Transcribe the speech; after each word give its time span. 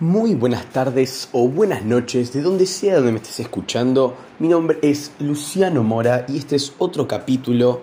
Muy 0.00 0.34
buenas 0.34 0.66
tardes 0.72 1.28
o 1.30 1.46
buenas 1.46 1.84
noches, 1.84 2.32
de 2.32 2.42
donde 2.42 2.66
sea 2.66 2.96
donde 2.96 3.12
me 3.12 3.18
estés 3.18 3.38
escuchando. 3.38 4.16
Mi 4.40 4.48
nombre 4.48 4.80
es 4.82 5.12
Luciano 5.20 5.84
Mora 5.84 6.26
y 6.28 6.36
este 6.36 6.56
es 6.56 6.72
otro 6.78 7.06
capítulo 7.06 7.80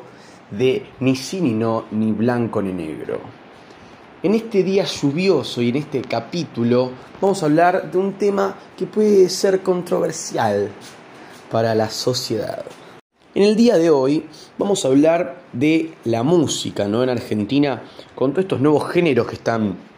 de 0.51 0.87
Ni 0.99 1.15
sí 1.15 1.39
ni 1.39 1.53
no, 1.53 1.85
ni 1.91 2.11
blanco 2.11 2.61
ni 2.61 2.73
negro. 2.73 3.21
En 4.23 4.35
este 4.35 4.61
día 4.61 4.83
lluvioso 4.83 5.61
y 5.61 5.69
en 5.69 5.77
este 5.77 6.01
capítulo 6.01 6.91
vamos 7.21 7.43
a 7.43 7.45
hablar 7.45 7.89
de 7.89 7.97
un 7.97 8.11
tema 8.13 8.57
que 8.77 8.87
puede 8.87 9.29
ser 9.29 9.63
controversial 9.63 10.69
para 11.49 11.73
la 11.75 11.89
sociedad. 11.89 12.65
En 13.33 13.43
el 13.43 13.55
día 13.55 13.77
de 13.77 13.89
hoy 13.89 14.25
vamos 14.57 14.83
a 14.83 14.89
hablar 14.89 15.43
de 15.53 15.93
la 16.03 16.23
música, 16.23 16.89
¿no? 16.89 17.03
En 17.03 17.09
Argentina, 17.09 17.83
con 18.15 18.31
todos 18.31 18.43
estos 18.43 18.59
nuevos 18.59 18.91
géneros 18.91 19.27
que 19.27 19.35
están 19.35 19.90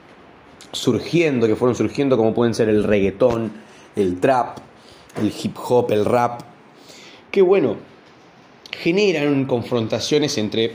surgiendo, 0.73 1.47
que 1.47 1.55
fueron 1.55 1.75
surgiendo, 1.75 2.17
como 2.17 2.33
pueden 2.33 2.53
ser 2.53 2.67
el 2.67 2.83
reggaetón, 2.83 3.53
el 3.95 4.19
trap, 4.19 4.57
el 5.17 5.31
hip 5.41 5.55
hop, 5.57 5.91
el 5.91 6.03
rap, 6.03 6.41
que 7.31 7.41
bueno, 7.41 7.77
generan 8.71 9.45
confrontaciones 9.45 10.37
entre, 10.37 10.73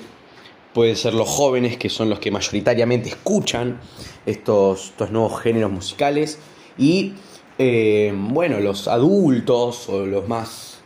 pueden 0.73 0.97
ser 0.97 1.13
los 1.13 1.29
jóvenes, 1.29 1.77
que 1.77 1.91
son 1.91 2.09
los 2.09 2.19
que 2.19 2.31
mayoritariamente 2.31 3.11
escuchan 3.11 3.81
estos, 4.25 4.87
estos 4.87 5.11
nuevos 5.11 5.41
géneros 5.43 5.71
musicales, 5.71 6.39
y 6.79 7.13
eh, 7.59 8.15
bueno, 8.17 8.61
los 8.61 8.89
adultos 8.89 9.89
o 9.91 10.07
los 10.07 10.27
más 10.27 10.79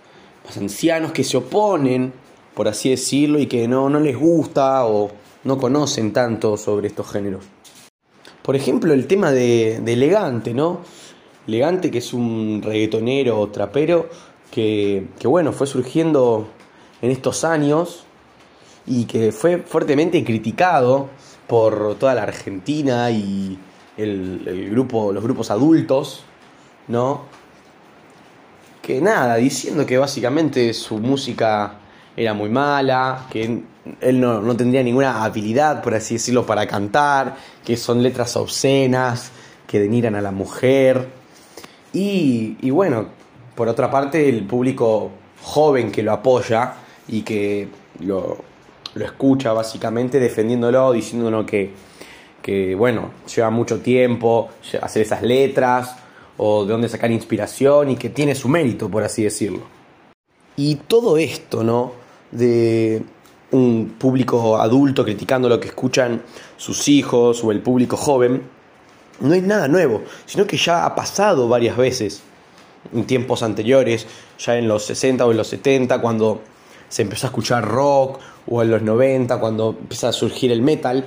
más 0.44 0.56
ancianos 0.56 1.12
que 1.12 1.24
se 1.24 1.36
oponen, 1.36 2.12
por 2.54 2.68
así 2.68 2.90
decirlo, 2.90 3.38
y 3.38 3.46
que 3.46 3.68
no, 3.68 3.88
no 3.88 4.00
les 4.00 4.16
gusta 4.16 4.86
o 4.86 5.10
no 5.44 5.58
conocen 5.58 6.12
tanto 6.12 6.56
sobre 6.56 6.88
estos 6.88 7.10
géneros. 7.10 7.44
Por 8.42 8.56
ejemplo, 8.56 8.92
el 8.92 9.06
tema 9.06 9.30
de, 9.30 9.76
Elegante, 9.76 10.52
¿no? 10.54 10.80
Elegante, 11.46 11.90
que 11.90 11.98
es 11.98 12.12
un 12.12 12.60
reggaetonero 12.64 13.48
trapero 13.48 14.08
que, 14.50 15.06
que, 15.18 15.28
bueno, 15.28 15.52
fue 15.52 15.66
surgiendo 15.66 16.48
en 17.00 17.10
estos 17.10 17.44
años 17.44 18.04
y 18.86 19.04
que 19.04 19.32
fue 19.32 19.58
fuertemente 19.58 20.22
criticado 20.24 21.08
por 21.46 21.96
toda 21.96 22.14
la 22.14 22.24
Argentina 22.24 23.10
y 23.10 23.58
el 23.96 24.70
grupo, 24.70 25.12
los 25.12 25.22
grupos 25.22 25.50
adultos, 25.50 26.24
¿no? 26.88 27.42
que 28.82 29.00
nada, 29.00 29.36
diciendo 29.36 29.86
que 29.86 29.96
básicamente 29.96 30.74
su 30.74 30.98
música 30.98 31.78
era 32.16 32.34
muy 32.34 32.50
mala, 32.50 33.26
que 33.30 33.62
él 34.00 34.20
no, 34.20 34.56
tendría 34.56 34.82
ninguna 34.82 35.24
habilidad, 35.24 35.82
por 35.82 35.94
así 35.94 36.14
decirlo, 36.14 36.46
para 36.46 36.66
cantar, 36.66 37.36
que 37.64 37.76
son 37.76 38.02
letras 38.02 38.36
obscenas, 38.36 39.32
que 39.66 39.80
denigran 39.80 40.14
a 40.14 40.20
la 40.20 40.30
mujer. 40.30 41.08
Y, 41.92 42.56
y 42.60 42.70
bueno, 42.70 43.06
por 43.54 43.68
otra 43.68 43.90
parte, 43.90 44.28
el 44.28 44.44
público 44.44 45.10
joven 45.42 45.90
que 45.90 46.02
lo 46.02 46.12
apoya 46.12 46.74
y 47.08 47.22
que 47.22 47.68
lo, 48.00 48.38
lo 48.94 49.04
escucha 49.04 49.52
básicamente 49.52 50.20
defendiéndolo, 50.20 50.92
diciéndonos 50.92 51.46
que, 51.46 51.72
que, 52.40 52.74
bueno, 52.74 53.10
lleva 53.34 53.50
mucho 53.50 53.80
tiempo 53.80 54.50
hacer 54.80 55.02
esas 55.02 55.22
letras, 55.22 55.96
o 56.36 56.64
de 56.64 56.72
dónde 56.72 56.88
sacar 56.88 57.10
inspiración 57.10 57.90
y 57.90 57.96
que 57.96 58.10
tiene 58.10 58.34
su 58.34 58.48
mérito, 58.48 58.88
por 58.90 59.02
así 59.02 59.22
decirlo. 59.22 59.60
Y 60.56 60.76
todo 60.76 61.16
esto, 61.16 61.62
¿no? 61.62 62.01
De 62.32 63.02
un 63.52 63.94
público 63.98 64.56
adulto 64.56 65.04
criticando 65.04 65.48
lo 65.48 65.60
que 65.60 65.68
escuchan 65.68 66.22
sus 66.56 66.88
hijos 66.88 67.44
o 67.44 67.52
el 67.52 67.60
público 67.60 67.96
joven, 67.96 68.42
no 69.20 69.34
es 69.34 69.42
nada 69.42 69.68
nuevo, 69.68 70.02
sino 70.26 70.46
que 70.46 70.56
ya 70.56 70.84
ha 70.84 70.94
pasado 70.94 71.48
varias 71.48 71.76
veces 71.76 72.22
en 72.92 73.04
tiempos 73.04 73.42
anteriores, 73.42 74.06
ya 74.38 74.56
en 74.56 74.66
los 74.66 74.84
60 74.86 75.24
o 75.24 75.30
en 75.30 75.36
los 75.36 75.46
70, 75.48 76.00
cuando 76.00 76.40
se 76.88 77.02
empezó 77.02 77.26
a 77.26 77.30
escuchar 77.30 77.64
rock, 77.64 78.18
o 78.46 78.62
en 78.62 78.70
los 78.70 78.82
90, 78.82 79.38
cuando 79.38 79.76
empieza 79.78 80.08
a 80.08 80.12
surgir 80.12 80.50
el 80.50 80.62
metal, 80.62 81.06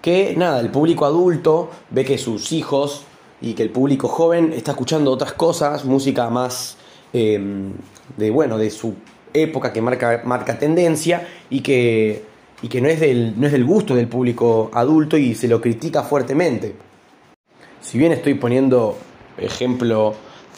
que 0.00 0.34
nada, 0.36 0.60
el 0.60 0.70
público 0.70 1.04
adulto 1.04 1.70
ve 1.90 2.04
que 2.04 2.18
sus 2.18 2.52
hijos 2.52 3.02
y 3.40 3.54
que 3.54 3.64
el 3.64 3.70
público 3.70 4.08
joven 4.08 4.52
está 4.52 4.72
escuchando 4.72 5.10
otras 5.10 5.32
cosas, 5.32 5.84
música 5.84 6.30
más 6.30 6.76
em, 7.12 7.72
de 8.16 8.30
bueno, 8.30 8.58
de 8.58 8.70
su 8.70 8.94
época 9.34 9.72
que 9.72 9.80
marca, 9.80 10.22
marca 10.24 10.58
tendencia 10.58 11.26
y 11.50 11.60
que, 11.60 12.22
y 12.62 12.68
que 12.68 12.80
no, 12.80 12.88
es 12.88 13.00
del, 13.00 13.38
no 13.38 13.46
es 13.46 13.52
del 13.52 13.64
gusto 13.64 13.94
del 13.94 14.08
público 14.08 14.70
adulto 14.72 15.16
y 15.16 15.34
se 15.34 15.48
lo 15.48 15.60
critica 15.60 16.02
fuertemente. 16.02 16.74
Si 17.80 17.98
bien 17.98 18.12
estoy 18.12 18.34
poniendo 18.34 18.98
ejemplo 19.36 20.14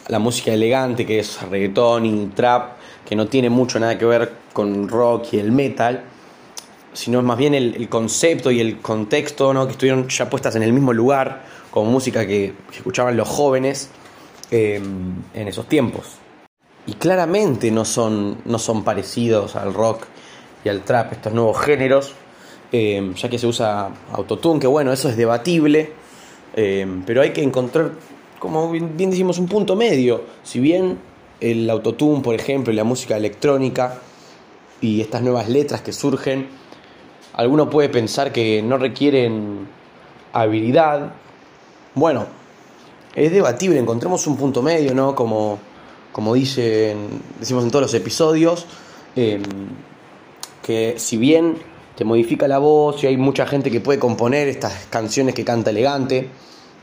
la 0.09 0.19
música 0.19 0.53
elegante 0.53 1.07
que 1.07 1.21
es 1.21 1.41
reggaetón 1.43 2.07
y 2.07 2.27
trap, 2.35 2.79
que 3.07 3.15
no 3.15 3.27
tiene 3.27 3.51
mucho 3.51 3.79
nada 3.79 3.99
que 3.99 4.05
ver 4.05 4.33
con 4.53 4.89
rock 4.89 5.33
y 5.33 5.39
el 5.39 5.53
metal, 5.53 6.05
sino 6.93 7.23
más 7.23 7.39
bien 7.39 7.55
el, 7.55 7.89
concepto 7.89 8.51
y 8.51 8.61
el 8.61 8.79
contexto 8.79 9.55
¿no? 9.55 9.67
que 9.67 9.73
estuvieron 9.73 10.09
ya 10.09 10.29
puestas 10.29 10.57
en 10.57 10.63
el 10.63 10.73
mismo 10.73 10.93
lugar, 10.93 11.43
como 11.71 11.91
música 11.91 12.27
que, 12.27 12.53
escuchaban 12.73 13.17
los 13.17 13.29
jóvenes 13.29 13.91
em, 14.51 15.15
en 15.35 15.49
esos 15.49 15.67
tiempos. 15.67 16.19
Y 16.87 16.95
claramente 16.95 17.71
no 17.71 17.85
son, 17.85 18.39
no 18.45 18.59
son 18.59 18.85
parecidos 18.85 19.57
al 19.57 19.75
rock 19.75 20.07
y 20.65 20.69
al 20.69 20.83
trap, 20.83 21.13
estos 21.13 21.33
nuevos 21.33 21.61
géneros, 21.61 22.13
em, 22.73 23.15
ya 23.15 23.29
que 23.29 23.39
se 23.39 23.47
usa 23.47 23.91
autotune, 24.13 24.61
que 24.61 24.67
bueno, 24.67 24.93
eso 24.93 25.09
es 25.09 25.17
debatible, 25.17 25.93
em, 26.55 27.03
pero 27.05 27.23
hay 27.23 27.31
que 27.31 27.43
encontrar, 27.43 27.93
como 28.39 28.71
bien, 28.71 28.97
bien 28.97 29.11
decimos, 29.11 29.39
un 29.39 29.47
punto 29.47 29.77
medio. 29.77 30.23
Si 30.43 30.61
bien 30.61 30.99
el 31.41 31.69
autotune, 31.71 32.23
por 32.23 32.35
ejemplo, 32.35 32.73
y 32.73 32.77
la 32.77 32.85
música 32.85 33.17
electrónica 33.17 33.99
y 34.81 35.01
estas 35.01 35.23
nuevas 35.23 35.49
letras 35.49 35.81
que 35.83 35.93
surgen, 35.93 36.49
alguno 37.35 37.71
puede 37.71 37.89
pensar 37.89 38.33
que 38.33 38.63
no 38.63 38.77
requieren 38.79 39.67
habilidad. 40.33 41.13
Bueno, 41.95 42.27
es 43.15 43.33
debatible, 43.33 43.79
encontremos 43.79 44.27
un 44.27 44.37
punto 44.37 44.63
medio, 44.63 44.95
¿no? 44.95 45.15
Como, 45.15 45.59
como 46.13 46.35
dicen, 46.35 47.09
decimos 47.39 47.65
en 47.65 47.71
todos 47.71 47.83
los 47.83 47.95
episodios, 47.95 48.67
em, 49.17 49.43
que 50.63 50.95
si 50.99 51.17
bien 51.17 51.57
te 51.97 52.05
modifica 52.05 52.49
la 52.49 52.59
voz 52.59 53.03
y 53.05 53.07
hay 53.07 53.17
mucha 53.17 53.47
gente 53.47 53.71
que 53.71 53.81
puede 53.81 53.99
componer 53.99 54.49
estas 54.49 54.87
canciones 54.91 55.35
que 55.35 55.45
canta 55.45 55.71
elegante, 55.71 56.29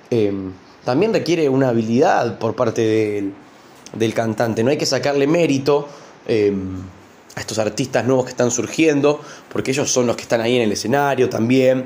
em, 0.09 0.53
también 0.83 1.13
requiere 1.13 1.49
una 1.49 1.69
habilidad 1.69 2.39
por 2.39 2.55
parte 2.55 2.81
del, 2.81 3.33
del 3.93 4.13
cantante, 4.13 4.63
no 4.63 4.71
hay 4.71 4.77
que 4.77 4.85
sacarle 4.85 5.27
mérito. 5.27 5.87
Em, 6.27 6.81
a 7.37 7.39
estos 7.39 7.59
artistas 7.59 8.03
nuevos 8.03 8.25
que 8.25 8.31
están 8.31 8.49
surgiendo, 8.49 9.21
porque 9.53 9.69
ellos 9.69 9.91
son 9.91 10.07
los 10.07 10.15
que 10.15 10.23
están 10.23 10.41
ahí 10.41 10.55
en 10.55 10.63
el 10.63 10.71
escenario 10.71 11.29
también. 11.29 11.85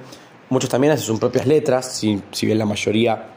Muchos 0.49 0.69
también 0.69 0.93
hacen 0.93 1.05
sus 1.05 1.19
propias 1.19 1.45
letras, 1.45 1.91
si, 1.91 2.45
bien 2.45 2.57
la 2.57 2.65
mayoría 2.65 3.27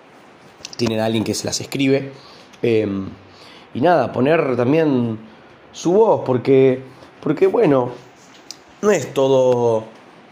tienen 0.76 1.00
a 1.00 1.06
alguien 1.06 1.24
que 1.24 1.34
se 1.34 1.44
las 1.44 1.60
escribe. 1.60 2.12
Y 3.74 3.80
nada, 3.80 4.12
poner 4.12 4.56
también 4.56 5.18
su 5.72 5.92
voz, 5.92 6.22
porque, 6.24 6.80
porque 7.20 7.48
bueno, 7.48 7.90
no 8.80 8.90
es 8.90 9.12
todo, 9.12 9.84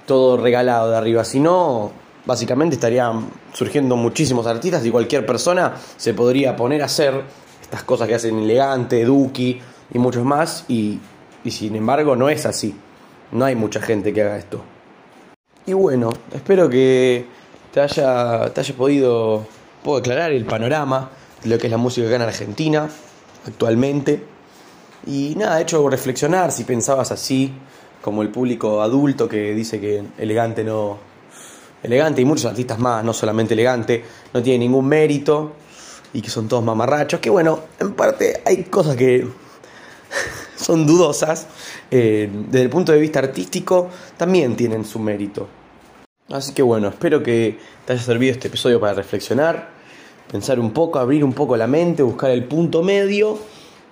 todo 0.06 0.36
regalado 0.36 0.90
de 0.90 0.96
arriba, 0.96 1.24
sino 1.24 1.90
básicamente 2.24 2.76
estarían 2.76 3.26
surgiendo 3.52 3.96
muchísimos 3.96 4.46
artistas 4.46 4.86
y 4.86 4.90
cualquier 4.90 5.26
persona 5.26 5.74
se 5.96 6.14
podría 6.14 6.54
poner 6.54 6.82
a 6.82 6.84
hacer 6.84 7.22
estas 7.60 7.82
cosas 7.82 8.06
que 8.06 8.14
hacen 8.14 8.38
Elegante, 8.38 9.04
Duki 9.04 9.60
y 9.92 9.98
muchos 9.98 10.24
más 10.24 10.64
y, 10.68 11.00
y 11.42 11.50
sin 11.50 11.74
embargo 11.74 12.14
no 12.14 12.28
es 12.28 12.46
así. 12.46 12.76
No 13.32 13.44
hay 13.44 13.56
mucha 13.56 13.80
gente 13.80 14.12
que 14.12 14.22
haga 14.22 14.36
esto. 14.36 14.62
Y 15.66 15.72
bueno, 15.72 16.10
espero 16.32 16.68
que 16.68 17.24
te 17.72 17.80
haya, 17.80 18.50
te 18.52 18.60
haya 18.60 18.74
podido 18.74 19.46
aclarar 19.96 20.30
el 20.32 20.44
panorama 20.44 21.10
de 21.42 21.50
lo 21.50 21.58
que 21.58 21.66
es 21.66 21.70
la 21.70 21.78
música 21.78 22.06
acá 22.06 22.16
en 22.16 22.22
Argentina 22.22 22.88
actualmente. 23.46 24.22
Y 25.06 25.34
nada, 25.36 25.58
he 25.58 25.62
hecho 25.62 25.88
reflexionar 25.88 26.52
si 26.52 26.64
pensabas 26.64 27.10
así, 27.12 27.52
como 28.00 28.22
el 28.22 28.28
público 28.28 28.82
adulto 28.82 29.28
que 29.28 29.54
dice 29.54 29.80
que 29.80 30.02
elegante 30.18 30.64
no. 30.64 30.98
Elegante 31.82 32.22
y 32.22 32.24
muchos 32.24 32.46
artistas 32.46 32.78
más, 32.78 33.04
no 33.04 33.12
solamente 33.12 33.54
elegante, 33.54 34.04
no 34.32 34.40
tiene 34.40 34.60
ningún 34.60 34.86
mérito 34.86 35.52
y 36.12 36.22
que 36.22 36.30
son 36.30 36.46
todos 36.46 36.62
mamarrachos. 36.62 37.18
Que 37.18 37.30
bueno, 37.30 37.60
en 37.80 37.94
parte 37.94 38.40
hay 38.44 38.64
cosas 38.64 38.94
que 38.96 39.26
son 40.56 40.86
dudosas, 40.86 41.46
eh, 41.90 42.30
desde 42.48 42.62
el 42.62 42.70
punto 42.70 42.92
de 42.92 43.00
vista 43.00 43.18
artístico 43.18 43.90
también 44.16 44.56
tienen 44.56 44.84
su 44.84 44.98
mérito. 44.98 45.48
Así 46.30 46.52
que 46.54 46.62
bueno, 46.62 46.88
espero 46.88 47.22
que 47.22 47.58
te 47.84 47.92
haya 47.92 48.02
servido 48.02 48.32
este 48.32 48.48
episodio 48.48 48.80
para 48.80 48.94
reflexionar, 48.94 49.70
pensar 50.32 50.58
un 50.58 50.72
poco, 50.72 50.98
abrir 50.98 51.22
un 51.22 51.34
poco 51.34 51.56
la 51.56 51.66
mente, 51.66 52.02
buscar 52.02 52.30
el 52.30 52.44
punto 52.44 52.82
medio 52.82 53.38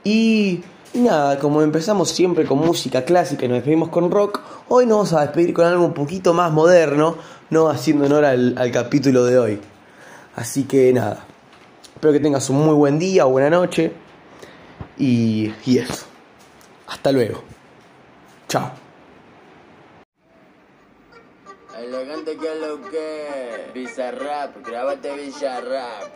y, 0.02 0.62
nada, 0.94 1.38
como 1.38 1.60
empezamos 1.60 2.08
siempre 2.08 2.46
con 2.46 2.58
música 2.58 3.04
clásica 3.04 3.44
y 3.44 3.48
nos 3.48 3.58
despedimos 3.58 3.90
con 3.90 4.10
rock, 4.10 4.40
hoy 4.68 4.86
nos 4.86 4.96
vamos 4.96 5.12
a 5.12 5.20
despedir 5.20 5.52
con 5.52 5.66
algo 5.66 5.84
un 5.84 5.92
poquito 5.92 6.32
más 6.32 6.50
moderno, 6.50 7.16
no 7.50 7.68
haciendo 7.68 8.06
honor 8.06 8.24
al, 8.24 8.70
capítulo 8.72 9.26
de 9.26 9.38
hoy. 9.38 9.60
Así 10.34 10.64
que 10.64 10.92
nada, 10.92 11.26
Espero 11.94 12.14
que 12.14 12.20
tengas 12.20 12.48
un 12.48 12.64
muy 12.64 12.74
buen 12.74 12.98
día 12.98 13.26
o 13.26 13.30
buena 13.30 13.50
noche. 13.50 13.92
Y, 14.96 15.52
y 15.66 15.76
eso. 15.76 16.06
Hasta 16.86 17.12
luego. 17.12 17.42
Chao. 18.48 18.89
Elegante 22.10 22.36
que 22.38 22.54
lo 22.56 22.90
que 22.90 23.70
Bizarrap, 23.72 24.66
grábate 24.66 25.14
Villarrap 25.14 26.10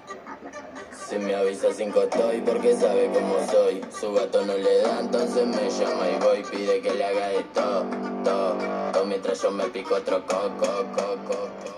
Se 0.91 1.21
me 1.21 1.37
avisa 1.37 1.73
sin 1.73 1.93
costoy 1.93 2.41
porque 2.41 2.75
sabe 2.75 3.11
cómo 3.13 3.37
soy. 3.49 3.81
Su 4.01 4.13
gato 4.13 4.45
no 4.45 4.57
le 4.57 4.79
da, 4.79 5.01
entonces 5.01 5.47
me 5.47 5.71
llama 5.71 6.09
y 6.09 6.19
voy 6.21 6.43
Pide 6.51 6.81
que 6.81 6.95
le 6.95 7.05
haga 7.05 7.29
de 7.29 7.45
todo, 7.55 7.87
todo, 8.25 8.57
todo 8.93 9.07
Mientras 9.07 9.41
yo 9.41 9.53
me 9.53 9.65
pico 9.67 9.95
otro 9.95 10.27
coco, 10.27 10.67
coco, 10.97 11.17
coco 11.29 11.65